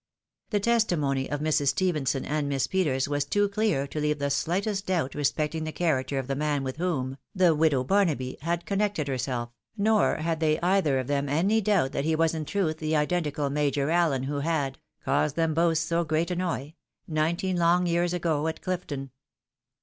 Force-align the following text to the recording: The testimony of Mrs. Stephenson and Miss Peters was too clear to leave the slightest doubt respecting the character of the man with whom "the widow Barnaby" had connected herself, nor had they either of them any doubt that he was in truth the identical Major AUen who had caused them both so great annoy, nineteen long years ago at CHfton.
The 0.49 0.59
testimony 0.59 1.29
of 1.29 1.41
Mrs. 1.41 1.67
Stephenson 1.67 2.25
and 2.25 2.49
Miss 2.49 2.65
Peters 2.65 3.07
was 3.07 3.23
too 3.23 3.47
clear 3.47 3.85
to 3.85 3.99
leave 3.99 4.17
the 4.17 4.31
slightest 4.31 4.87
doubt 4.87 5.13
respecting 5.13 5.63
the 5.63 5.71
character 5.71 6.17
of 6.17 6.25
the 6.25 6.33
man 6.35 6.63
with 6.63 6.77
whom 6.77 7.17
"the 7.35 7.53
widow 7.53 7.83
Barnaby" 7.83 8.39
had 8.41 8.65
connected 8.65 9.07
herself, 9.07 9.51
nor 9.77 10.15
had 10.15 10.39
they 10.39 10.59
either 10.61 10.97
of 10.97 11.05
them 11.05 11.29
any 11.29 11.61
doubt 11.61 11.91
that 11.91 12.05
he 12.05 12.15
was 12.15 12.33
in 12.33 12.45
truth 12.45 12.79
the 12.79 12.95
identical 12.95 13.51
Major 13.51 13.89
AUen 13.89 14.25
who 14.25 14.39
had 14.39 14.79
caused 15.05 15.35
them 15.35 15.53
both 15.53 15.77
so 15.77 16.03
great 16.03 16.31
annoy, 16.31 16.73
nineteen 17.07 17.57
long 17.57 17.85
years 17.85 18.11
ago 18.11 18.47
at 18.47 18.59
CHfton. 18.59 19.11